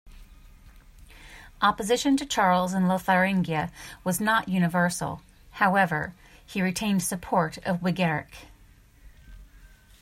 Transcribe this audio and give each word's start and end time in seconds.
Opposition 1.61 2.17
to 2.17 2.25
Charles 2.25 2.73
in 2.73 2.85
Lotharingia 2.87 3.69
was 4.03 4.19
not 4.19 4.49
universal, 4.49 5.21
however; 5.51 6.15
he 6.43 6.59
retained 6.59 7.03
support 7.03 7.59
of 7.59 7.81
Wigeric. 7.83 8.35